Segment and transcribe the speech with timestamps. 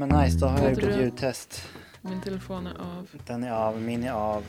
[0.00, 1.68] men nice, då har jag gjort ett ljudtest.
[2.00, 3.08] Min telefon är av.
[3.26, 4.44] Den är av, min är av,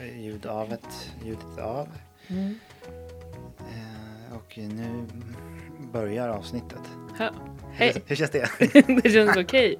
[0.00, 1.88] eh, ljud av ett, ljudet av.
[2.28, 2.58] Mm.
[3.58, 5.06] Eh, och nu
[5.92, 6.80] börjar avsnittet.
[7.72, 8.50] Hej, Hur känns det?
[9.02, 9.78] det känns okej.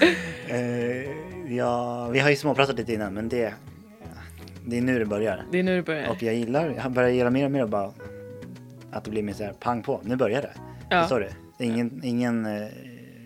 [0.48, 3.54] eh, ja, vi har ju småpratat lite innan men det,
[4.66, 5.44] det är nu det börjar.
[5.52, 6.08] Det är nu det börjar.
[6.08, 7.92] Och jag gillar, jag börjar gilla mer och mer och bara
[8.90, 10.00] att det blir mer så här pang på.
[10.04, 10.52] Nu börjar det.
[10.90, 11.00] Ja.
[11.00, 11.64] Förstår du?
[11.64, 12.68] Ingen, ingen eh,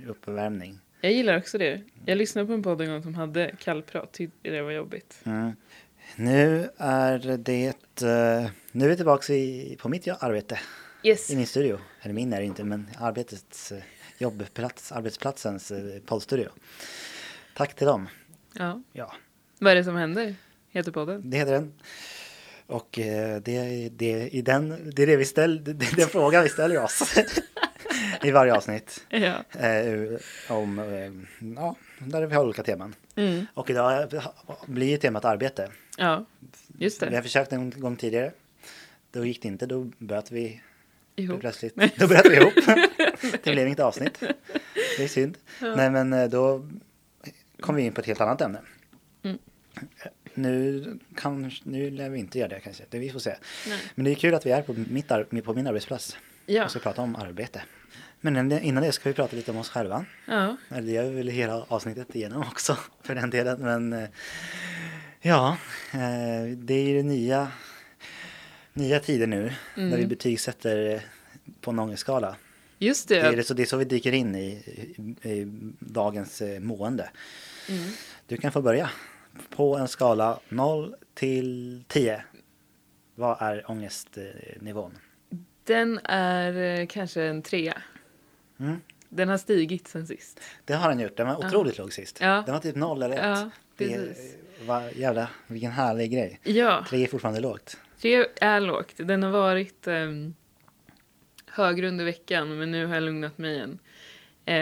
[0.08, 0.81] uppvärmning.
[1.04, 1.80] Jag gillar också det.
[2.04, 4.12] Jag lyssnade på en podd en gång som hade kallprat.
[4.12, 5.20] Tyckte det var jobbigt.
[5.24, 5.52] Mm.
[6.16, 7.66] Nu är det,
[8.02, 10.60] eh, nu är vi tillbaka i, på mitt arbete.
[11.02, 11.30] Yes.
[11.30, 11.78] I min studio.
[12.02, 13.82] Eller min är det inte, men arbetets eh,
[14.18, 16.48] jobbplats, arbetsplatsens eh, poddstudio.
[17.56, 18.08] Tack till dem.
[18.54, 18.82] Ja.
[18.92, 19.12] Ja,
[19.58, 20.34] Vad är det som händer?
[20.70, 21.30] Heter podden.
[21.30, 21.72] det heter den.
[22.66, 22.88] Och
[23.42, 26.82] det, det, i den, det är det vi ställer, det är den frågan vi ställer
[26.82, 27.14] oss.
[28.24, 29.06] I varje avsnitt.
[29.10, 29.44] Ja.
[29.60, 30.18] Eh,
[30.48, 31.12] om, eh,
[31.56, 32.94] ja, där vi har olika teman.
[33.16, 33.46] Mm.
[33.54, 34.08] Och idag
[34.66, 35.68] blir temat arbete.
[35.98, 36.24] Ja,
[36.78, 37.22] just Vi har det.
[37.22, 38.32] försökt en gång tidigare.
[39.10, 40.62] Då gick det inte, då bröt vi
[41.16, 41.40] Ihop.
[41.40, 41.74] plötsligt.
[41.96, 42.54] Då bröt vi ihop.
[43.44, 44.20] Det blev inget avsnitt.
[44.96, 45.38] Det är synd.
[45.60, 46.68] Nej men eh, då
[47.60, 48.58] kom vi in på ett helt annat ämne.
[49.22, 49.38] Mm.
[50.34, 50.84] Nu,
[51.16, 53.36] kan, nu lär vi inte göra det kanske, det vi får se.
[53.68, 53.78] Nej.
[53.94, 56.64] Men det är kul att vi är på, mitt på min arbetsplats Ja.
[56.64, 57.62] och ska prata om arbete.
[58.24, 60.04] Men innan- det ska vi prata lite om oss själva.
[60.26, 60.56] Ja.
[60.68, 63.60] Eller det gör vi väl hela avsnittet igenom också för den delen.
[63.60, 64.08] Men eh,
[65.20, 65.56] ja,
[65.92, 67.48] eh, det är ju nya,
[68.72, 69.88] nya tider nu Mm.
[69.90, 71.00] när vi betygsätter eh,
[71.60, 72.36] på en ångestskala.
[72.78, 73.36] Just Det är, det.
[73.36, 74.48] det, så, det är så vi dyker in i,
[75.22, 75.44] i,
[75.80, 77.10] dagens mående.
[77.68, 77.82] Mm.
[78.26, 78.90] Du kan få börja
[79.56, 82.24] på en skala 0 till 10.
[83.14, 84.98] Vad är ångestnivån?
[85.64, 87.82] Den är kanske en trea.
[88.62, 88.80] Mm.
[89.08, 90.40] Den har stigit sen sist.
[90.64, 91.16] Det har den gjort.
[91.16, 92.18] Den var otroligt låg sist.
[92.20, 92.42] Ja.
[92.46, 93.22] Den var typ 0 eller 1.
[93.22, 94.36] Ja, det precis.
[94.66, 96.40] var jävla, vilken härlig grej.
[96.42, 97.76] Ja, 3 är fortfarande lågt.
[98.00, 98.94] tre är lågt.
[98.96, 100.34] Den har varit um,
[101.46, 103.78] högre under veckan men nu har jag lugnat mig igen.
[104.44, 104.54] Eh,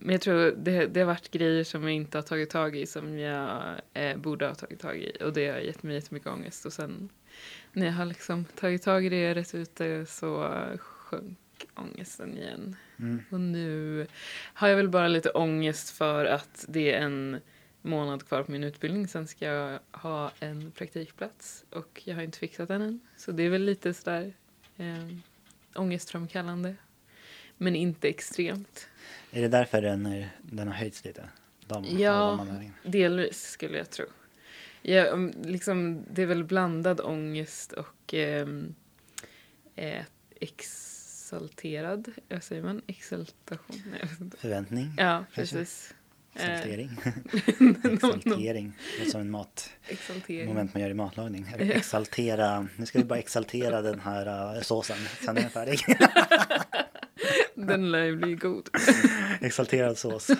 [0.00, 2.86] men jag tror det, det har varit grejer som jag inte har tagit tag i
[2.86, 6.66] som jag eh, borde ha tagit tag i och det har gett mig jättemycket ångest
[6.66, 7.08] och sen
[7.72, 11.38] när jag har liksom tagit tag i det rätt ut det så sjönk
[11.74, 12.76] ångesten igen.
[13.00, 13.22] Mm.
[13.30, 14.06] Och nu
[14.54, 17.40] har jag väl bara lite ångest för att det är en
[17.82, 19.08] månad kvar på min utbildning.
[19.08, 23.00] Sen ska jag ha en praktikplats och jag har inte fixat den än.
[23.16, 24.32] Så det är väl lite sådär
[24.76, 25.08] eh,
[25.74, 26.76] ångestframkallande.
[27.56, 28.88] Men inte extremt.
[29.32, 31.28] Är det därför den, är, den har höjts lite?
[31.66, 32.46] De, Ja.
[32.84, 32.90] de.
[32.90, 34.04] Delvis skulle jag tro.
[34.84, 38.74] Um, liksom, det är väl blandad ångest och ehm,
[39.76, 40.04] eh,
[41.34, 42.82] exalterad, vad säger man?
[42.86, 43.82] Exaltation?
[43.90, 44.00] Nej.
[44.38, 44.92] Förväntning?
[44.96, 45.56] Ja, Kanske.
[45.56, 45.94] precis.
[46.34, 46.90] Eh, Exaltering?
[47.94, 48.72] Exaltering.
[48.98, 50.48] Det är som en mat, Exaltering.
[50.48, 51.46] moment man gör i matlagning.
[51.58, 54.96] Exaltera, nu ska vi bara exaltera den här uh, såsen.
[55.24, 55.80] Sen är den färdig.
[57.54, 58.68] Den lär ju bli god.
[59.40, 60.30] Exalterad sås.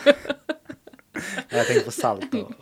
[1.49, 2.53] Jag tänkte på salt och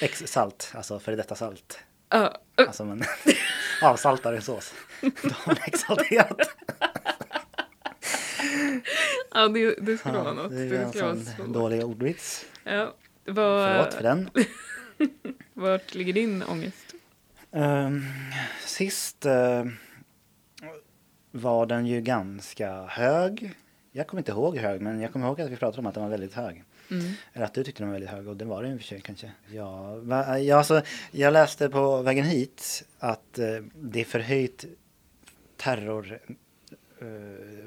[0.00, 1.78] ex-salt, alltså före detta salt.
[2.10, 3.02] Ja, Alltså man
[3.82, 4.74] avsaltar en sås.
[5.00, 6.38] Då har man exalterat.
[9.34, 10.50] Ja det, det skulle vara Ja, något.
[10.50, 11.52] det är Det en skulle vara sån så.
[11.52, 12.44] dålig ordvits.
[12.64, 12.94] Ja,
[13.24, 14.30] Förlåt för den.
[15.54, 16.94] vart ligger din ångest?
[17.52, 18.02] Ehm,
[18.66, 19.64] sist eh,
[21.30, 23.54] var den ju ganska hög.
[23.92, 26.02] Jag kommer inte ihåg hög, men jag kommer ihåg att vi pratade om att den
[26.02, 26.64] var väldigt hög.
[26.90, 27.12] Mm.
[27.32, 28.86] Eller att du tyckte den var väldigt hög och det var den i och för
[28.86, 29.32] sig kanske.
[29.50, 34.64] Ja, va, ja alltså, jag läste på vägen hit att eh, det är förhöjt
[35.56, 36.20] terrorläge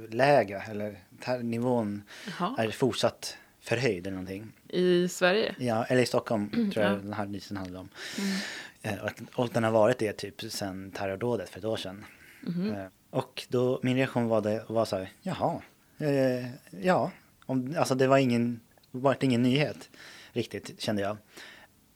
[0.09, 0.99] läge, eller
[1.43, 2.03] nivån
[2.39, 2.55] Jaha.
[2.57, 4.51] är fortsatt förhöjd eller någonting.
[4.69, 5.55] I Sverige?
[5.59, 6.97] Ja, eller i Stockholm tror jag ja.
[6.97, 7.89] den här nyheten handlade om.
[8.19, 8.37] Mm.
[8.81, 12.05] Eh, Och, och den har varit det typ sedan terrordådet för ett år sedan.
[12.47, 15.61] Eh, Och då, min reaktion var, det, var så här, jaha,
[15.97, 16.47] eh,
[16.81, 17.11] ja,
[17.45, 18.59] om, alltså det var ingen,
[18.91, 19.89] varit ingen nyhet
[20.33, 21.17] riktigt kände jag.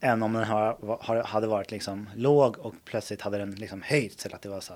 [0.02, 4.26] Än om den har, har, hade varit liksom låg och plötsligt hade den liksom höjts
[4.26, 4.74] eller att det var så.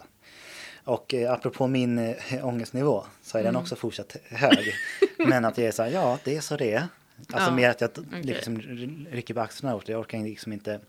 [0.84, 3.62] Och eh, apropå min eh, ångestnivå så är den Mm.
[3.62, 4.74] också fortsatt hög.
[5.18, 6.88] Men att jag är så här, ja det är så det är.
[7.32, 7.92] Alltså Ja, mer att jag
[8.22, 8.62] liksom
[9.12, 9.92] rycker på axlarna åt det.
[9.92, 10.80] Jag orkar liksom inte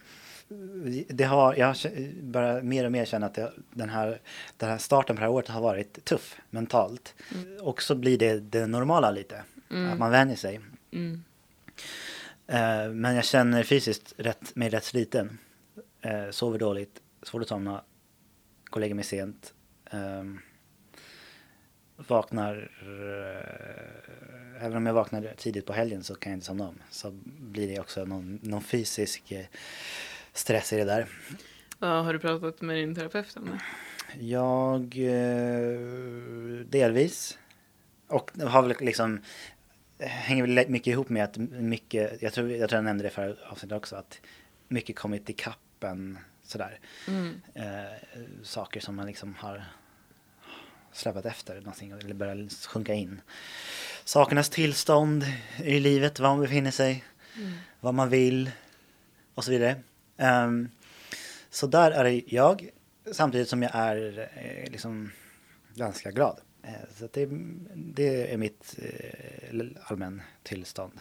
[1.09, 1.77] det har, jag
[2.23, 3.39] börjar mer och mer känna att
[3.71, 4.21] den, här,
[4.57, 7.15] den här starten på det här året har varit tuff mentalt.
[7.61, 9.43] Och så blir det det normala lite.
[9.93, 10.61] Att man vänjer sig.
[10.93, 11.25] Mm.
[12.47, 15.39] Eh, men jag känner fysiskt rätt, mig rätt sliten.
[16.31, 19.55] Sover dåligt, svårt att somna, går och lägger mig sent.
[19.91, 20.41] Ehm,
[21.97, 26.79] vaknar, eh, även om jag vaknar tidigt på helgen så kan jag inte somna om.
[26.91, 29.47] Så blir det också någon, någon fysisk eh,
[30.33, 31.07] stress i det där.
[31.79, 33.61] Ja, har du pratat med din terapeut om det?
[34.25, 35.79] Jag eh,
[36.67, 37.39] delvis.
[38.07, 39.21] Och har väl liksom
[39.99, 43.35] hänger väl mycket ihop med att mycket, jag tror jag, tror jag nämnde det förra
[43.51, 44.21] avsnittet också, att
[44.69, 46.79] mycket kommit ikapp en sådär.
[47.09, 47.41] Mm.
[47.55, 47.93] Eh,
[48.43, 49.65] saker som man liksom har
[50.93, 53.21] släpat efter någonting eller börjar sjunka in.
[54.05, 55.25] Sakernas tillstånd
[55.63, 57.05] i livet, var man befinner sig,
[57.37, 57.53] Mm.
[57.81, 58.51] vad man vill
[59.35, 59.83] och så vidare.
[60.17, 60.69] Ehm,
[61.51, 62.69] så där är jag,
[63.13, 65.11] samtidigt som jag är eh, liksom
[65.75, 66.41] ganska glad.
[66.63, 67.29] Eh, så det,
[67.75, 71.01] det är mitt eh, allmän tillstånd.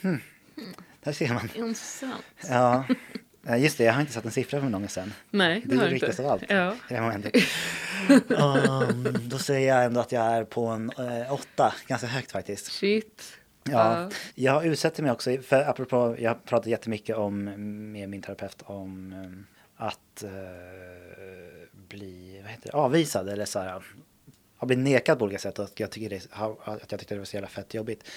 [0.00, 0.20] Hmm.
[1.02, 1.50] Där ser man.
[1.54, 2.24] Intressant.
[2.48, 2.84] Ja,
[3.56, 5.12] just det, jag har inte satt en siffra för en lång sedan.
[5.30, 6.44] Nej, Det är har det du viktigaste av allt.
[6.48, 6.72] Ja.
[6.72, 7.32] I det här momentet.
[8.28, 12.72] Um, då säger jag ändå att jag är på en eh, åtta, ganska högt faktiskt.
[12.72, 13.22] Shit.
[13.64, 17.44] Ja, jag utsätter mig också, för apropå, jag har pratat jättemycket om,
[17.92, 20.30] med min terapeut om eh, att eh,
[21.88, 23.82] bli vad heter det, avvisad eller så här,
[24.58, 27.18] har blivit nekad på olika sätt och att jag, tycker det, att jag tyckte det
[27.18, 28.08] var så jävla fett jobbigt.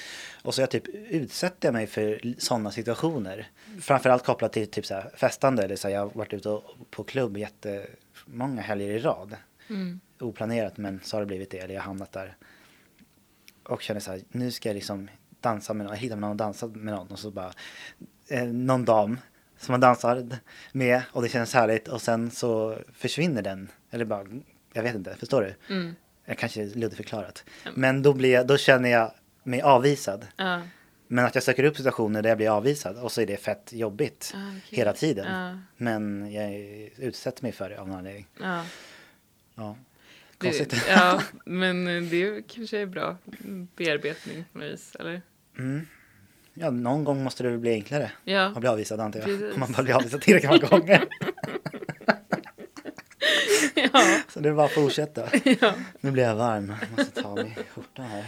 [0.42, 3.50] Och så jag typ utsätter jag mig för sådana situationer.
[3.82, 7.04] Framförallt kopplat till typ så här festande eller så här, jag har varit ute på
[7.04, 9.36] klubb jättemånga helger i rad.
[9.70, 10.00] Mm.
[10.20, 12.38] Oplanerat men så har det blivit det, eller jag har hamnat där.
[13.64, 15.10] Och känner så här, nu ska jag liksom
[15.40, 17.54] dansa med någon, hitta med någon och dansa med någon och så bara
[18.28, 19.18] eh, någon dam
[19.58, 20.28] som man dansar
[20.72, 23.72] med och det känns härligt och sen så försvinner den.
[23.92, 24.26] Eller bara,
[24.74, 25.74] jag vet inte, förstår du?
[25.74, 25.96] Mm.
[26.32, 27.44] Jag kanske är luddigt förklarat.
[27.64, 27.72] Ja.
[27.76, 29.12] Men då, blir jag, då känner jag
[29.44, 30.28] mig avvisad.
[30.38, 30.62] Ja.
[31.08, 33.74] Men att jag söker upp situationer där jag blir avvisad och så är det fett
[33.74, 34.78] jobbigt Ah, okej.
[34.78, 35.26] hela tiden.
[35.36, 35.58] Ja.
[35.78, 36.54] Men jag
[36.98, 38.28] utsätter mig för det av någon anledning.
[38.42, 38.64] Ja.
[39.56, 39.76] Ja.
[40.38, 40.86] Det, Konstigt.
[40.90, 43.18] ja, men det kanske är bra
[43.76, 45.22] bearbetning på något vis, eller?
[45.58, 45.88] Mm.
[46.54, 49.28] Ja, någon gång måste det väl bli enklare Ja, att bli avvisad antar jag.
[49.28, 49.54] Precis.
[49.54, 51.08] Om man bara blir avvisad tillräckligt många gånger.
[53.94, 55.22] Ja, Så det är bara att fortsätta.
[55.62, 55.74] ja.
[56.00, 56.74] Nu blir jag varm.
[56.82, 58.26] Jag måste ta av mig skjortan här.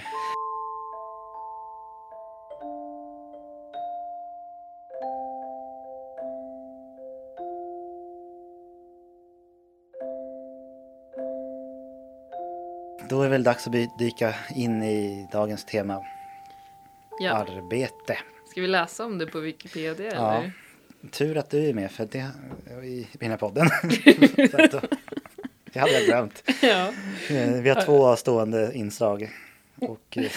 [13.10, 16.04] Då är det väl dags att dyka in i dagens tema.
[17.20, 17.32] ja.
[17.32, 18.18] Arbete.
[18.50, 20.34] Ska vi läsa om det på Wikipedia Ja.
[20.34, 20.52] eller?
[21.12, 22.28] Tur att du är med för det
[22.84, 23.68] i den här podden.
[25.74, 26.44] Det hade jag glömt.
[26.62, 26.94] Ja,
[27.30, 29.30] Eh, Vi har två stående inslag.
[29.76, 30.32] Och eh,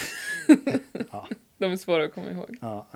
[1.11, 2.57] ja, de är svåra att komma ihåg.
[2.61, 2.87] ja,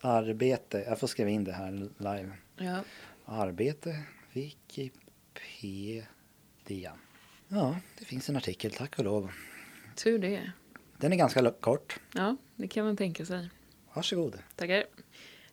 [0.00, 0.84] arbete.
[0.88, 2.30] Jag får skriva in det här live.
[2.56, 2.78] Ja,
[3.24, 4.02] Arbete,
[5.36, 6.92] Wikipedia.
[7.48, 9.30] Ja, det finns en artikel, tack och lov.
[9.94, 10.50] tur det.
[10.98, 12.00] Den är ganska kort.
[12.14, 13.50] Ja, det kan man tänka sig.
[13.94, 14.38] Varsågod.
[14.56, 14.84] Tackar.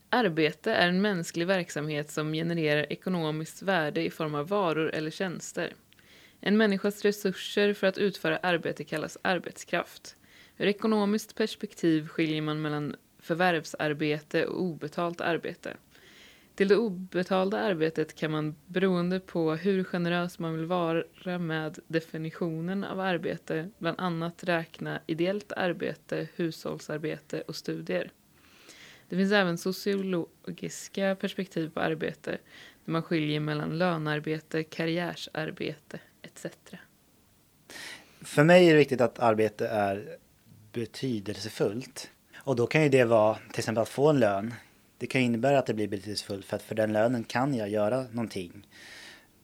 [0.10, 5.74] Arbete är en mänsklig verksamhet som genererar ekonomiskt värde i form av varor eller tjänster.
[6.45, 10.16] En människas resurser för att utföra arbete kallas arbetskraft.
[10.57, 15.78] Ur ekonomiskt perspektiv skiljer man mellan förvärvsarbete och obetalt arbete.
[16.56, 22.84] Till det obetalda arbetet kan man, beroende på hur generös man vill vara med definitionen
[22.84, 28.12] av arbete, bland annat räkna ideellt arbete, hushållsarbete och studier.
[29.09, 32.31] Det finns även sociologiska perspektiv på arbete,
[32.85, 36.00] där man skiljer mellan lönearbete, karriärsarbete
[36.35, 36.52] etc.
[38.21, 40.18] För mig är det viktigt att arbete är
[40.71, 42.09] betydelsefullt.
[42.37, 44.54] Och då kan ju det vara till exempel att få en lön.
[44.97, 48.06] Det kan innebära att det blir betydelsefullt för att för den lönen kan jag göra
[48.11, 48.68] någonting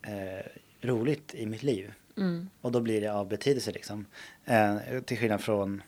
[0.01, 0.45] eh,
[0.81, 1.93] roligt i mitt liv.
[2.17, 2.49] Mm.
[2.61, 4.05] Och då blir det av betydelse liksom.
[4.45, 5.81] Eh, till skillnad från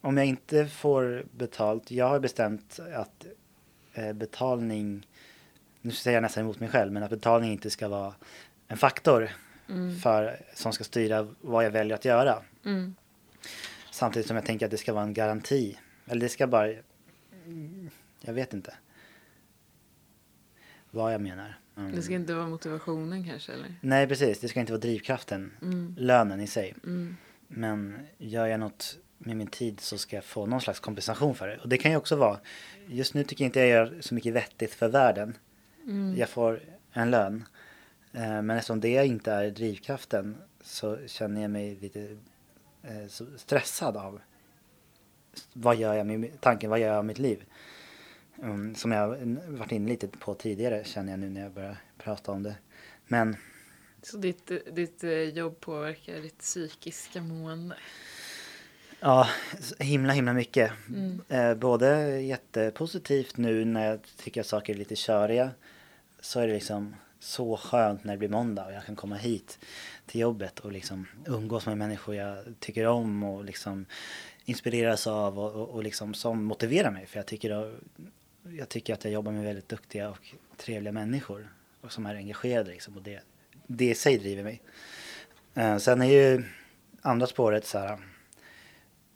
[0.00, 1.90] om jag inte får betalt.
[1.90, 3.26] Jag har bestämt att
[3.94, 5.06] eh, betalning,
[5.80, 8.14] nu säger jag nästan emot mig själv, men att betalning inte ska vara
[8.68, 9.30] en faktor
[9.68, 9.98] Mm.
[9.98, 12.42] för, som ska styra vad jag väljer att göra.
[12.64, 12.94] Mm.
[13.90, 15.78] Samtidigt som jag tänker att det ska vara en garanti.
[16.06, 16.68] Eller det ska bara...
[17.46, 18.74] mm, Jag vet inte.
[20.90, 21.58] Vad jag menar.
[21.76, 21.92] Mm.
[21.96, 23.74] Det ska inte vara motivationen kanske, eller?
[23.80, 24.40] Nej, precis.
[24.40, 25.52] Det ska inte vara drivkraften.
[25.62, 25.94] Mm.
[25.98, 26.74] Lönen i sig.
[26.84, 27.16] Mm.
[27.48, 31.48] Men gör jag något med min tid så ska jag få någon slags kompensation för
[31.48, 31.56] det.
[31.58, 32.38] Och det kan ju också vara...
[32.86, 35.36] Just nu tycker jag inte jag gör så mycket vettigt för världen.
[35.84, 36.16] Mm.
[36.16, 36.60] Jag får
[36.92, 37.44] en lön.
[38.18, 42.16] Eh, Men eftersom det inte är drivkraften så känner jag mig lite
[42.82, 43.06] eh,
[43.36, 44.20] stressad av
[45.52, 47.44] vad gör jag med tanken, vad gör jag av mitt liv?
[48.42, 52.32] Mm, som jag varit inne lite på tidigare känner jag nu när jag börjar prata
[52.32, 52.56] om det.
[53.06, 53.36] Men
[54.02, 57.76] Så ditt, ditt eh, jobb påverkar ditt psykiska mående?
[59.00, 59.28] Ja,
[59.78, 60.72] himla himla mycket.
[60.88, 61.58] Mm.
[61.58, 65.50] Både jättepositivt nu när jag tycker att saker är lite köriga.
[66.20, 69.58] Så är det liksom så skönt när det blir måndag och jag kan komma hit
[70.06, 73.86] till jobbet och liksom umgås med människor jag tycker om och liksom
[74.44, 77.06] inspireras av och, och, och liksom som motiverar mig.
[77.06, 77.78] För jag tycker,
[78.42, 81.48] jag tycker att jag jobbar med väldigt duktiga och trevliga människor
[81.80, 83.20] och som är engagerade liksom och det,
[83.66, 84.62] det i sig driver mig.
[85.54, 86.44] Eh, sen är ju
[87.02, 87.98] andra spåret så här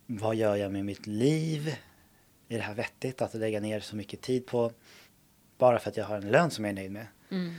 [0.06, 1.76] vad gör jag med mitt liv?
[2.48, 4.72] Är det här vettigt att lägga ner så mycket tid på
[5.58, 7.06] bara för att jag har en lön som jag är nöjd med?
[7.30, 7.54] Mm.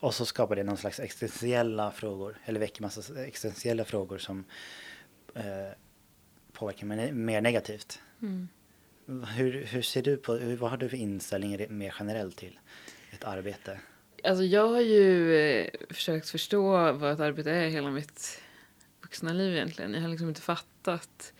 [0.00, 4.44] Och så skapar det någon slags existentiella frågor, eller väcker massa existentiella frågor som
[5.34, 5.72] eh,
[6.52, 8.00] påverkar mig mer negativt.
[8.22, 8.48] Mm.
[9.36, 12.58] Hur, hur ser du på, hur, vad har du för inställning mer generellt till
[13.10, 13.80] ett arbete?
[14.24, 18.42] Alltså jag har ju eh, försökt förstå vad ett arbete är hela mitt
[19.02, 19.94] vuxna liv egentligen.
[19.94, 21.32] Jag har liksom inte fattat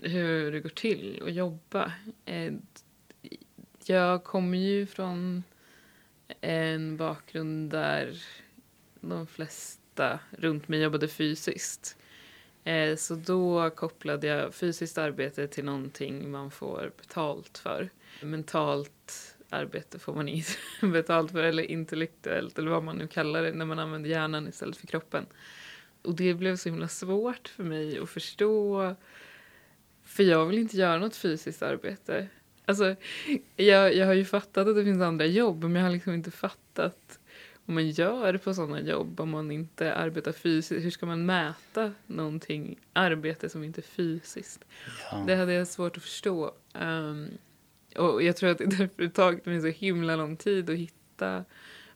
[0.00, 1.92] hur det går till att jobba.
[2.24, 2.52] Eh,
[3.84, 5.42] jag kommer ju från
[6.40, 8.22] en bakgrund där
[9.00, 11.96] de flesta runt mig jobbade fysiskt.
[12.64, 17.90] Eh, så då kopplade jag fysiskt arbete till någonting man får betalt för.
[18.22, 23.52] Mentalt arbete får man inte betalt för, eller intellektuellt, eller vad man nu kallar det,
[23.52, 25.26] när man använder hjärnan istället för kroppen.
[26.02, 28.94] Och det blev så himla svårt för mig att förstå,
[30.02, 32.28] för jag vill inte göra något fysiskt arbete.
[32.66, 32.96] Alltså,
[33.56, 36.30] jag, jag har ju fattat att det finns andra jobb, men jag har liksom inte
[36.30, 37.18] fattat
[37.64, 40.84] vad man gör på sådana jobb om man inte arbetar fysiskt.
[40.84, 44.64] Hur ska man mäta någonting, arbete som inte är fysiskt?
[45.10, 45.24] Ja.
[45.26, 46.54] Det hade jag svårt att förstå.
[46.72, 47.28] Um,
[47.96, 51.44] och jag tror att det därför det tagit mig så himla lång tid att hitta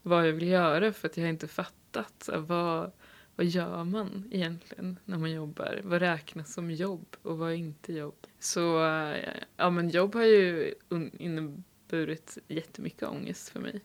[0.03, 2.91] vad jag vill göra för att jag har inte fattat så vad,
[3.39, 5.81] vad gör man egentligen när man jobbar?
[5.85, 8.27] Vad räknas som jobb och vad är inte jobb?
[8.39, 10.75] Så eh, ja, men jobb har ju
[11.19, 13.81] inneburit jättemycket ångest för mig.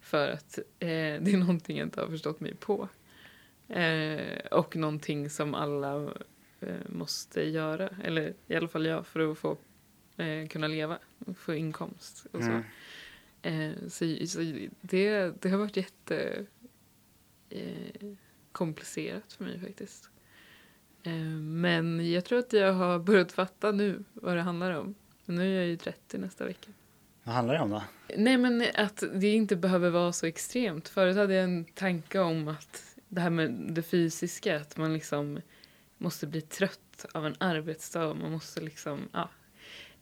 [0.00, 2.88] För att eh, det är någonting jag inte har förstått mig på.
[3.68, 6.14] Eh, och någonting som alla
[6.60, 9.56] eh, måste göra, eller i alla fall jag, för att få
[10.16, 12.62] eh, kunna leva och få inkomst och så.
[13.42, 13.72] Mm.
[13.72, 14.40] Eh, så, så
[14.80, 16.46] det, det har varit jätte
[18.56, 20.08] komplicerat för mig faktiskt.
[21.02, 24.94] Eh, men jag tror att jag har börjat fatta nu vad det handlar om.
[25.24, 26.68] Nu är jag ju 30 nästa vecka.
[27.22, 27.82] Vad handlar det om då?
[28.16, 30.88] Nej men att det inte behöver vara så extremt.
[30.88, 35.40] Förut hade jag en tanke om att det här med det fysiska, att man liksom
[35.98, 38.14] måste bli trött av en arbetsdag.
[38.14, 39.30] Man måste liksom, ja.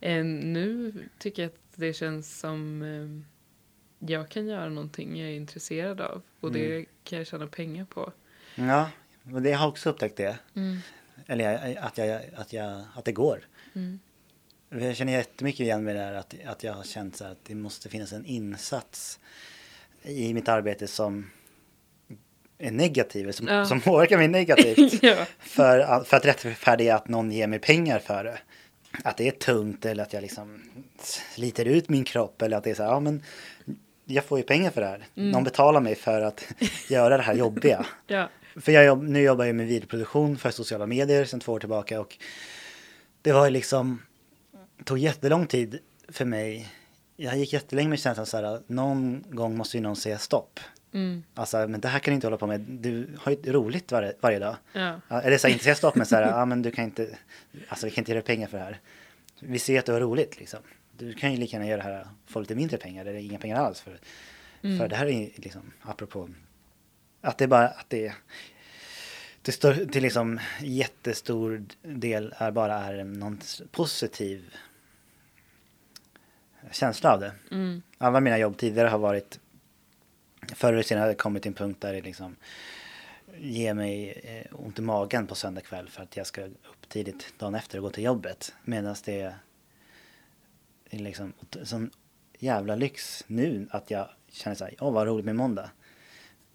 [0.01, 5.35] Eh, nu tycker jag att det känns som eh, jag kan göra någonting jag är
[5.37, 6.23] intresserad av.
[6.41, 6.87] Och det Mm.
[7.05, 8.13] kan jag tjäna pengar på.
[8.55, 8.91] Ja,
[9.33, 10.39] och det jag har också upptäckt det.
[10.57, 10.79] Mm.
[11.27, 13.41] Eller att, jag, att, jag, att det går.
[13.75, 13.99] Mm.
[14.69, 17.55] Jag känner jättemycket igen med det här att, att jag har känt så att det
[17.55, 19.19] måste finnas en insats
[20.03, 21.31] i mitt arbete som
[22.59, 23.65] är negativ, som, Ja.
[23.67, 24.99] som påverkar mig negativt.
[25.03, 25.27] ja.
[25.39, 28.39] för, att- för att rättfärdiga att någon ger mig pengar för det.
[29.05, 30.63] Att det är tungt eller att jag liksom
[31.03, 33.23] sliter ut min kropp eller att det är så här, ja men
[34.05, 35.07] jag får ju pengar för det här.
[35.17, 35.31] Mm.
[35.31, 36.45] Någon betalar mig för att
[36.91, 37.87] göra det här jobbiga.
[38.07, 38.29] ja.
[38.57, 42.19] För jag nu jobbar jag med videoproduktion för sociala medier sedan två år tillbaka och
[43.23, 44.03] det var liksom,
[44.85, 46.73] tog jättelång tid för mig.
[47.17, 50.61] Jag gick jättelänge med känslan så här, att någon gång måste ju någon säga stopp.
[50.93, 51.23] Mm.
[51.35, 52.61] Alltså, men det här kan du inte hålla på med.
[52.61, 54.57] Du har ju roligt varje, varje dag.
[54.73, 55.01] ja.
[55.23, 57.19] Eller så här, inte säga stopp, men så här, ja men du kan inte,
[57.69, 58.81] alltså vi kan inte ge dig pengar för det här.
[59.41, 60.61] Vi ser att du har roligt liksom.
[60.99, 63.57] Du kan ju lika gärna göra det här, få lite mindre pengar eller inga pengar
[63.57, 63.81] alls.
[63.81, 63.99] För,
[64.63, 64.79] Mm.
[64.79, 66.29] för det här är ju liksom, apropå,
[67.25, 68.15] att det bara, att det
[69.43, 73.41] till, stör, till liksom jättestor del är bara är någon
[73.71, 74.55] positiv
[76.71, 77.33] känsla av det.
[77.51, 77.83] Mm.
[77.99, 79.41] Alla mina jobb tidigare har varit
[80.55, 82.37] Förr eller senare har det kommit till en punkt där det liksom
[83.39, 87.39] ger mig eh, ont i magen på söndag kväll för att jag ska upp tidigt
[87.39, 88.55] dagen efter och gå till jobbet.
[88.65, 89.21] Medan det
[90.91, 91.91] är liksom sån
[92.39, 95.71] jävla lyx nu att jag känner så här, åh vad roligt med måndag.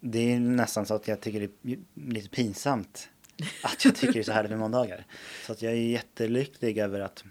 [0.00, 3.08] Det är nästan så att jag tycker det är lite pinsamt
[3.62, 5.04] att jag tycker det är så härligt med måndagar.
[5.46, 7.24] Så att jag är jättelycklig över att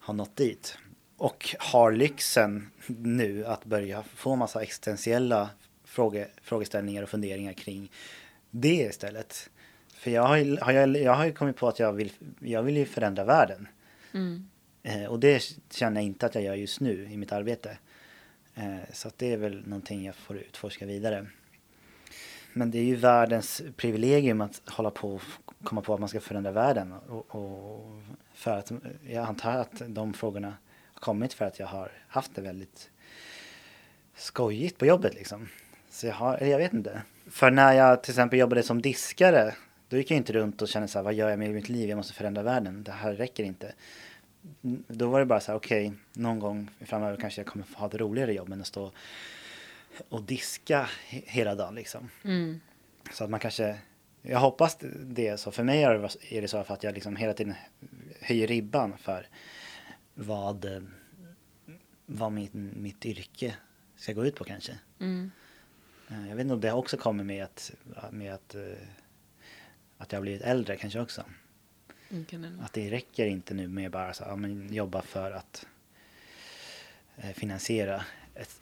[0.00, 0.78] ha nått dit.
[1.16, 5.50] Och har lyxen nu att börja få massa existentiella
[5.84, 7.90] fråge, frågeställningar och funderingar kring
[8.50, 9.50] det istället.
[9.94, 12.76] För jag har, ju- har jag, jag har kommit på att jag vill, jag vill
[12.76, 13.68] ju förändra världen.
[14.14, 14.48] Mm.
[14.82, 17.78] Eh, och det känner jag inte att jag gör just nu i mitt arbete.
[18.54, 21.26] Eh, så att det är väl någonting jag får utforska vidare
[22.52, 26.20] men det är ju världens privilegium att hålla på och komma på att man ska
[26.20, 26.92] förändra världen.
[26.92, 28.02] Och, och
[28.34, 28.72] för att
[29.08, 30.54] jag antar att de frågorna
[30.94, 32.90] har kommit för att jag har haft det väldigt
[34.16, 35.48] skojigt på jobbet liksom.
[35.90, 37.02] Så jag har, eller jag vet inte.
[37.30, 39.54] För när jag till exempel jobbade som diskare,
[39.88, 41.88] då gick jag inte runt och kände så här, vad gör jag med mitt liv?
[41.88, 42.82] Jag måste förändra världen.
[42.82, 43.72] Det här räcker inte.
[44.88, 47.78] Då var det bara så här, okej, okay, någon gång framöver kanske jag kommer få
[47.78, 48.92] ha ett roligare jobb än att stå
[50.08, 52.10] och diska hela dagen liksom.
[52.24, 52.60] Mm.
[53.12, 53.78] Så att man kanske,
[54.22, 55.50] jag hoppas det så.
[55.50, 57.54] För mig är det så för att jag liksom hela tiden
[58.20, 59.28] höjer ribban för
[60.14, 60.86] vad,
[62.06, 63.54] vad mitt, mitt yrke
[63.96, 64.78] ska gå ut på kanske.
[65.00, 65.30] Mm.
[66.08, 67.72] Jag vet inte om det också kommer med att,
[68.10, 68.56] med att,
[69.98, 71.24] att jag har blivit äldre kanske också.
[72.10, 75.66] Mm, att det räcker inte nu med bara så, ja, men jobba för att
[77.16, 78.04] eh, finansiera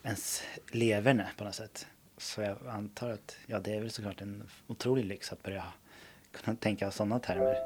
[0.03, 1.87] ens leverne på något sätt.
[2.17, 5.63] Så jag antar att ja, det är väl såklart en otrolig lyx att börja
[6.31, 7.57] kunna tänka sådana termer.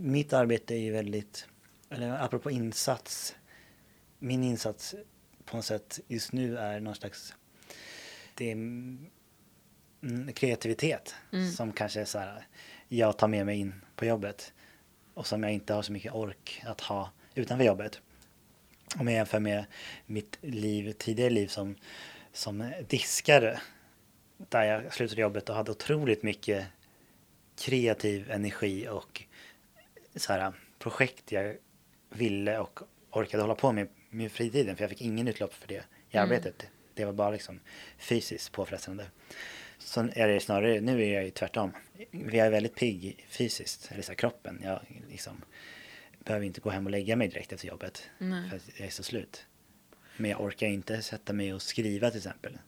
[0.00, 1.48] Mitt arbete är ju väldigt,
[1.90, 3.36] eller apropå insats,
[4.18, 4.94] min insats
[5.44, 7.34] på något sätt just nu är någon slags
[8.34, 11.50] det är kreativitet Mm.
[11.50, 12.46] som kanske är så här,
[12.88, 14.52] jag tar med mig in på jobbet
[15.14, 18.00] och som jag inte har så mycket ork att ha utanför jobbet.
[18.98, 19.64] Om jag jämför med
[20.06, 21.76] mitt liv, tidigare liv som,
[22.32, 23.60] som diskare
[24.36, 26.66] där jag slutade jobbet och hade otroligt mycket
[27.58, 29.22] kreativ energi och
[30.16, 31.56] så här, projekt jag
[32.10, 35.84] ville och orkade hålla på med med fritiden för jag fick ingen utlopp för det
[36.10, 36.70] i Mm.
[36.94, 37.60] Det var bara liksom
[37.98, 39.06] fysiskt påfrestande.
[39.78, 41.72] Så är det snarare, nu är jag ju tvärtom.
[42.10, 44.60] Jag är väldigt pigg fysiskt, eller så kroppen.
[44.62, 45.44] Jag liksom
[46.18, 48.10] behöver inte gå hem och lägga mig direkt efter jobbet.
[48.18, 48.50] Nej.
[48.50, 49.46] För att jag är så slut.
[50.16, 52.58] Men jag orkar inte sätta mig och skriva till exempel.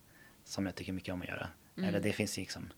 [0.44, 1.48] Som jag tycker mycket om att göra.
[1.76, 1.88] Mm.
[1.88, 2.72] Eller det finns liksom,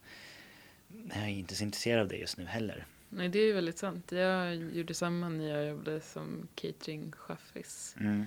[1.14, 2.86] jag är inte så intresserad av det just nu heller.
[3.08, 4.12] Nej, det är ju väldigt sant.
[4.12, 7.96] Jag gjorde samma när jag jobbade som cateringchaffis.
[8.00, 8.24] Mm.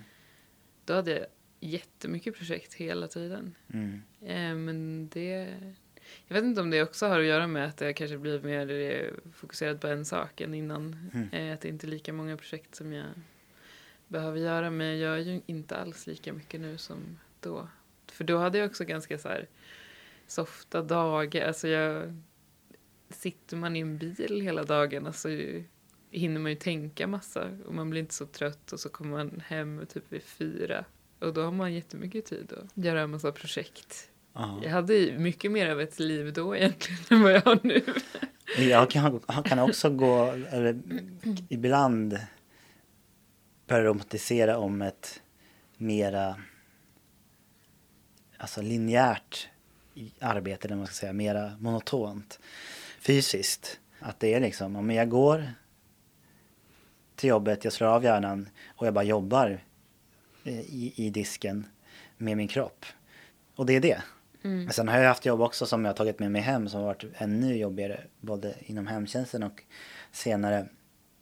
[0.86, 1.26] Då hade jag
[1.62, 3.56] jättemycket projekt hela tiden.
[3.74, 4.02] Mm.
[4.22, 5.58] Eh, men det...
[6.28, 8.72] Jag vet inte om det också har att göra med att jag kanske blir mer
[8.72, 11.10] eh, fokuserad på en sak än innan.
[11.14, 11.30] Mm.
[11.32, 13.08] Eh, att det inte är lika många projekt som jag
[14.08, 14.70] behöver göra.
[14.70, 17.68] Men jag gör ju inte alls lika mycket nu som då.
[18.12, 19.48] För då hade jag också ganska så här
[20.28, 21.48] softa dagar.
[21.48, 22.22] Alltså jag...
[23.10, 25.30] Sitter man i en bil hela dagen så
[26.12, 27.58] hinner man ju tänka massa.
[27.66, 30.86] Och man blir inte så trött och så kommer man hem typ vid fyra.
[31.22, 34.10] Och då har man jättemycket tid att göra en massa projekt.
[34.34, 34.60] Ja.
[34.64, 37.84] Jag hade mycket mer av ett liv då egentligen än vad jag har nu.
[38.58, 40.80] Jag kan, kan också gå, eller
[41.50, 42.20] ibland
[43.68, 45.22] romantisera om ett
[45.78, 46.36] mera
[48.38, 49.48] alltså linjärt
[50.20, 52.40] arbete, eller man ska säga, mera monotont
[53.00, 53.80] fysiskt.
[54.00, 55.52] Att det är liksom, om jag går
[57.16, 59.64] till jobbet, jag slår av hjärnan och jag bara jobbar
[60.44, 61.66] i, i disken
[62.18, 62.86] med min kropp.
[63.56, 64.02] Och det är det.
[64.44, 64.64] Mm.
[64.64, 66.80] Men sen har jag haft jobb också som jag har tagit med mig hem som
[66.80, 69.64] har varit ännu jobbigare både inom hemtjänsten och
[70.12, 70.68] senare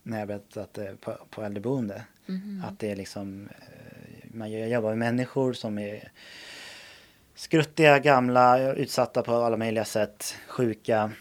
[0.03, 2.03] när jag arbetat eh, på, på äldreboende.
[2.25, 2.63] Mhm.
[2.67, 6.12] Att det är liksom, eh, man jag jobbar med människor som är
[7.36, 11.12] skruttiga, gamla, utsatta på alla möjliga sätt, sjuka.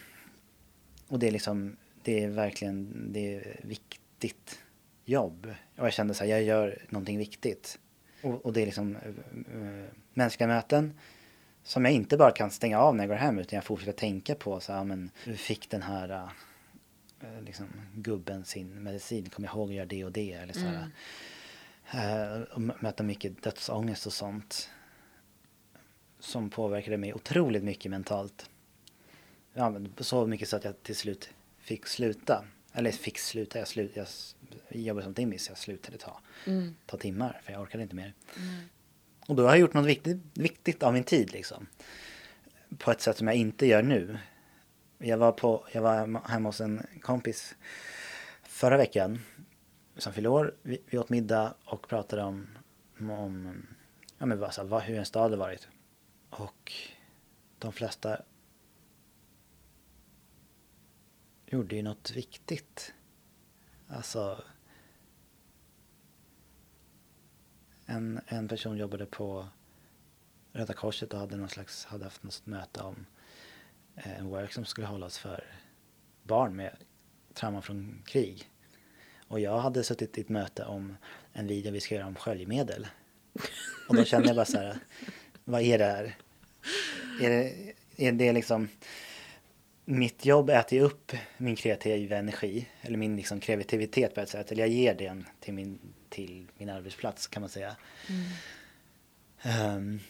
[1.08, 4.58] Och det är liksom, det är verkligen, det är viktigt
[5.04, 5.46] jobb.
[5.76, 7.78] Och jag kände så här, jag gör någonting viktigt.
[8.22, 10.98] Och, och det är liksom äh, mänskliga möten
[11.62, 14.34] som jag inte bara kan stänga av när jag går hem utan jag fortsätter tänka
[14.34, 16.08] på så här, men hur fick den här
[17.20, 19.28] äh, liksom, gubben sin medicin?
[19.30, 20.32] Kommer jag ihåg att göra det och det?
[20.32, 20.90] Eller så här,
[21.92, 22.32] Mm.
[22.32, 24.70] äh, och mö- möta mycket dödsångest och sånt.
[26.20, 28.50] Som påverkade mig otroligt mycket mentalt.
[29.54, 32.44] Ja, så mycket så att jag till slut fick sluta.
[32.72, 34.06] Eller fick sluta, jag, slut, jag
[34.70, 36.74] jobbade som timmis, jag slutade ta, Mm.
[36.86, 38.14] ta timmar för jag orkade inte mer.
[38.36, 38.54] Mm.
[39.26, 41.66] Och då har jag gjort något viktigt, viktigt av min tid liksom.
[42.78, 44.18] På ett sätt som jag inte gör nu.
[44.98, 45.96] Jag var, på, jag var
[46.28, 47.54] hemma- hos en kompis
[48.42, 49.18] förra veckan
[49.96, 50.54] som fyllde år.
[50.62, 52.48] Vi, vi åt middag och pratade om,
[53.00, 53.66] om
[54.18, 55.68] ja, men bara så här, vad, hur en stad hade varit.
[56.30, 56.72] Och
[57.58, 58.22] de flesta
[61.46, 62.94] gjorde ju något viktigt.
[63.88, 64.44] Alltså
[67.86, 69.48] en, en person jobbade på
[70.52, 73.06] Röda Korset och hade någon slags, hade haft något möte om
[73.96, 75.44] eh, en work som skulle hållas för
[76.22, 76.76] barn med
[77.34, 78.50] trauma från krig.
[79.28, 80.96] Och jag hade suttit i ett möte om
[81.32, 82.86] en video vi ska göra om sköljmedel.
[83.88, 84.78] Och då kände jag bara så här,
[85.44, 86.16] vad är det här?
[87.20, 88.68] Är det, är det liksom,
[89.90, 94.52] mitt jobb äter ju upp min kreativa energi, eller min liksom kreativitet på ett sätt,
[94.52, 97.76] eller jag ger den till min, till min arbetsplats kan man säga.
[99.44, 100.00] Um,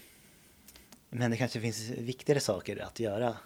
[1.10, 3.36] men det kanske finns viktigare saker att göra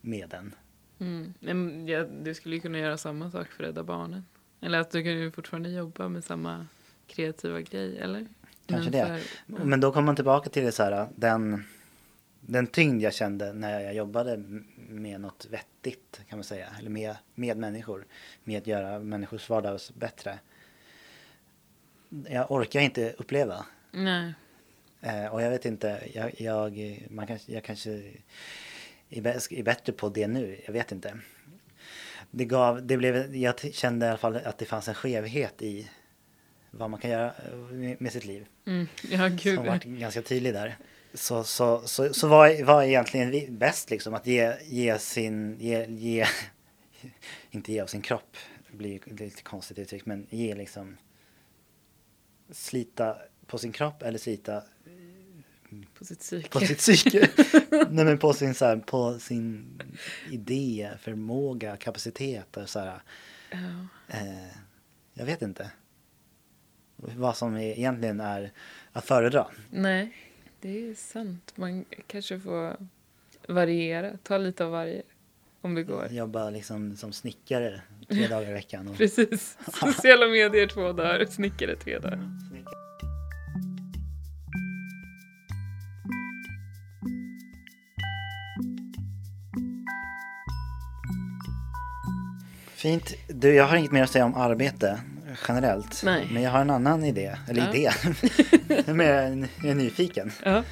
[0.00, 0.54] med den.
[0.98, 1.34] Mm.
[1.40, 4.24] Men ja, du skulle ju kunna göra samma sak för Rädda Barnen.
[4.60, 6.66] Eller att du kan ju fortfarande jobba med samma
[7.06, 8.26] kreativa grej, eller?
[8.66, 9.22] Kanske Men det.
[9.56, 11.64] för- Men då kommer man tillbaka till det så här, den,
[12.46, 14.36] den tyngd jag kände när jag jobbade
[14.88, 16.68] med något vettigt kan man säga.
[16.78, 18.06] Eller med, med människor.
[18.44, 20.38] Med att göra människors vardag bättre.
[22.28, 23.66] Jag orkar inte uppleva.
[23.90, 24.34] Nej.
[25.00, 27.90] Eh, och jag vet inte, jag, jag, man kanske, jag kanske
[29.10, 30.60] är, bä- är bättre på det nu.
[30.66, 31.18] Jag vet inte.
[32.30, 35.90] Det gav, det blev, jag kände i alla fall att det fanns en skevhet i
[36.70, 38.46] vad man kan göra eh, med, med sitt liv.
[38.66, 38.86] Mm.
[39.10, 39.56] Ja, gud.
[39.56, 40.76] Som varit ganska tydlig där.
[41.14, 44.14] Så, så, så, så vad, vad är egentligen bäst liksom?
[44.14, 46.26] Att ge, ge sin, ge, ge,
[47.50, 48.36] inte ge av sin kropp,
[48.70, 50.96] det blir lite konstigt uttryck, men ge liksom
[52.50, 54.62] slita på sin kropp eller slita
[55.98, 56.48] På sitt psyke.
[56.48, 57.28] på sitt psyke.
[57.90, 59.78] Nej men på sin, så här, på sin
[60.30, 63.02] idé, förmåga, kapacitet och så här.
[63.50, 63.58] Ja.
[64.08, 64.56] Eh,
[65.14, 65.70] jag vet inte.
[66.96, 68.52] Vad som egentligen är
[68.92, 69.46] att föredra.
[69.70, 70.16] Nej,
[70.62, 71.52] det är sant.
[71.54, 72.76] Man kanske får
[73.48, 75.02] variera, ta lite av varje
[75.60, 76.08] om det går.
[76.10, 78.88] Jobba liksom som snickare tre dagar i veckan.
[78.88, 78.96] Och...
[78.98, 79.58] Precis.
[79.72, 82.28] Sociala medier två dagar, snickare tre dagar.
[92.74, 93.14] Fint.
[93.28, 95.00] Du, jag har inget mer att säga om arbete
[95.48, 96.02] generellt.
[96.04, 96.28] Nej.
[96.32, 97.36] Men jag har en annan idé.
[97.48, 97.74] Eller Ja.
[97.74, 97.90] idé.
[98.92, 100.32] men jag är, jag är nyfiken.
[100.44, 100.62] Ja,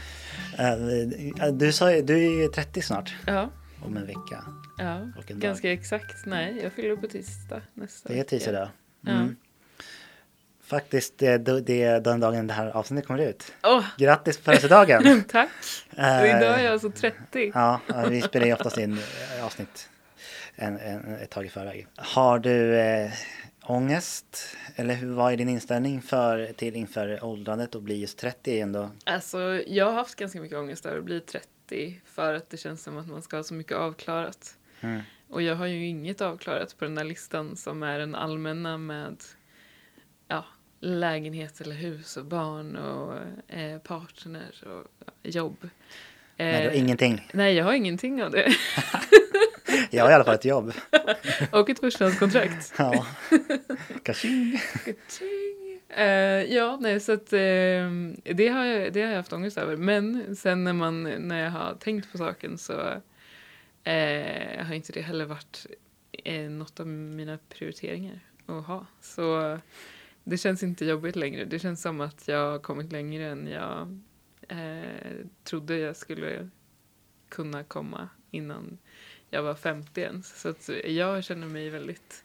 [0.59, 3.15] Eh, Du, sa, ju- du är ju 30 snart.
[3.27, 3.51] ja,
[3.85, 4.45] Om en vecka.
[4.79, 5.01] ja.
[5.19, 6.27] Och en Ganska exakt.
[6.27, 8.71] Nej, jag fyller på tisdag nästa Det är tisdag vecka.
[9.03, 9.17] idag.
[9.17, 9.37] Mm.
[10.65, 13.53] Faktiskt, det, det är den dagen det här avsnittet kommer ut.
[13.63, 15.25] Åh, Grattis på födelsedagen!
[15.29, 15.49] tack!
[15.93, 17.51] Och Eh, idag är jag alltså 30.
[17.55, 18.99] Ja, ja, vi spelar ju oftast in
[19.39, 19.89] eh, avsnitt
[20.57, 21.87] en, en, ett tag i förväg.
[21.97, 23.11] Har du eh,
[23.71, 24.57] ångest?
[24.77, 28.91] Eller hur, vad är din inställning för, till inför åldrandet och bli just 30 ändå?
[29.05, 32.83] Alltså, jag har haft ganska mycket ångest över att bli 30 för att det känns
[32.83, 34.57] som att man ska ha så mycket avklarat.
[34.81, 35.01] Mm.
[35.29, 39.17] Och jag har ju inget avklarat på den där listan som är den allmänna med
[40.29, 40.45] ja,
[40.81, 43.15] lägenhet eller hus och barn och
[43.55, 45.57] eh, partner och jobb.
[46.37, 47.29] Nej, du har Eh, ingenting.
[47.33, 48.49] nej, jag har ingenting av det.
[49.91, 50.73] Jag har i alla fall ett jobb.
[51.53, 52.75] och ett förstahandskontrakt.
[52.79, 53.07] Ja.
[54.03, 54.61] Kaching.
[54.85, 55.81] Ka-ching!
[55.89, 57.39] Eh, ja, nej, så att eh,
[58.35, 59.77] det, har jag, det har jag haft ångest över.
[59.77, 62.81] Men sen när, man, när jag har tänkt på saken så
[63.85, 65.67] eh, har inte det heller varit
[66.25, 68.87] eh, något av mina prioriteringar att ha.
[69.01, 69.59] Så
[70.25, 71.45] det känns inte jobbigt längre.
[71.45, 73.99] Det känns som att jag har kommit längre än jag
[74.49, 76.49] eh, trodde jag skulle
[77.29, 78.79] kunna komma innan
[79.31, 80.41] jag var 50 ens.
[80.41, 82.25] Så att jag känner mig väldigt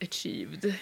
[0.00, 0.74] achieved.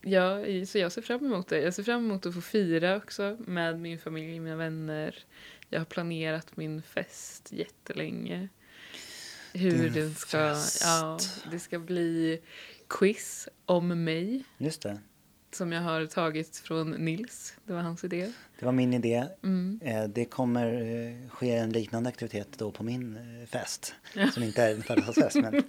[0.00, 1.60] Ja, så jag ser fram emot det.
[1.60, 5.24] Jag ser fram emot att få fira också med min familj, mina vänner.
[5.68, 8.48] Jag har planerat min fest jättelänge.
[9.52, 10.38] Hur Din den ska...
[10.38, 10.82] fest.
[10.84, 11.18] Ja,
[11.50, 12.40] det ska bli
[12.88, 15.00] quiz om mig Just det.
[15.52, 17.54] Som jag har tagit från Nils.
[17.64, 18.32] Det var hans idé.
[18.58, 19.24] Det var min idé.
[19.42, 19.80] Mm.
[19.84, 23.94] Eh, Det kommer eh, ske en liknande aktivitet då på min eh, fest.
[24.34, 25.54] Som inte är en födelsedagsfest men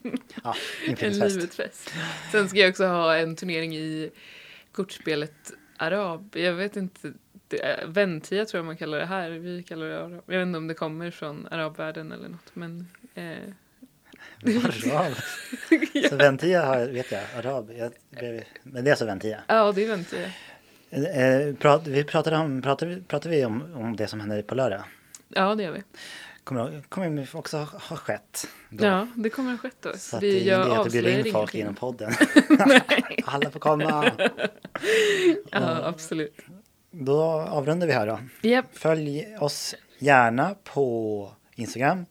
[0.43, 1.35] ja, En inflyttningsfest.
[1.35, 1.89] livets fest.
[2.31, 4.11] Sen ska jag också ha en turnering i
[4.71, 6.35] kortspelet Arab.
[6.35, 7.13] Jag vet inte.
[7.87, 9.29] Ventia tror jag man kallar det här.
[9.29, 10.23] Vi kallar det Arab.
[10.27, 12.49] Jag vet inte om det kommer från arabvärlden eller något.
[12.55, 13.53] Men eh,
[14.45, 15.13] Arab.
[16.09, 17.71] Så Ventia har, vet jag, arab.
[17.77, 17.91] Jag,
[18.63, 19.39] men det är alltså Ventia.
[19.47, 20.31] ja, det är Ventia.
[20.91, 24.83] Eh, prat, vi pratade, om, pratade, pratade vi om, om det som hände på lördag.
[25.27, 25.83] Ja, det gör vi.
[26.43, 28.47] Kommer, kommer också ha, skett.
[28.69, 28.85] Då.
[28.85, 29.93] Ja, det kommer ha skett då.
[29.97, 32.13] Så vi, det är att du bjuder in folk genom podden.
[33.25, 34.11] Alla får komma.
[35.51, 36.39] Ja, absolut.
[36.91, 38.19] Då avrundar vi här då.
[38.41, 38.65] Japp.
[38.73, 42.05] Följ oss gärna på Instagram.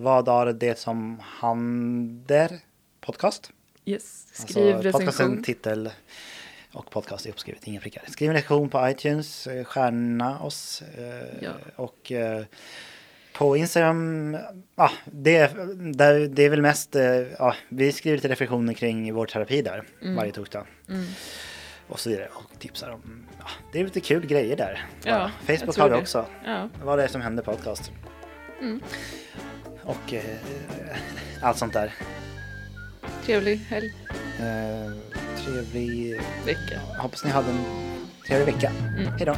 [0.00, 2.58] Vad är det som händer?
[3.00, 3.50] Podcast.
[3.84, 4.26] Yes.
[4.32, 5.42] Skriv Alltså, podcasten, recension.
[5.42, 5.90] titel
[6.72, 8.02] och podcast är uppskrivet, inga prickar.
[8.08, 11.50] Skriv en recension på iTunes, eh, stjärna oss eh, Ja.
[11.76, 12.44] och eh,
[13.32, 14.36] På Instagram,
[14.74, 15.46] ja, det,
[15.94, 16.94] där, det är väl mest,
[17.38, 19.84] ja, vi skriver lite reflektioner kring vår terapi där
[20.16, 20.66] varje torsdag.
[20.88, 21.06] Mm.
[21.88, 22.28] Och så vidare.
[22.34, 24.84] Och tipsar om, ja, det är lite kul grejer där.
[25.04, 26.26] Ja, Facebook har vi också.
[26.44, 26.68] Ja.
[26.84, 27.92] Vad det är som händer podcast.
[28.60, 28.80] Mm.
[29.90, 30.22] Och eh,
[31.42, 31.94] allt sånt där.
[33.24, 33.94] Trevlig helg,
[34.40, 34.92] Eh,
[35.44, 36.80] trevlig, vecka.
[36.98, 37.64] hoppas ni hade en
[38.26, 38.70] trevlig vecka.
[38.98, 39.12] Mm.
[39.18, 39.34] Hej då.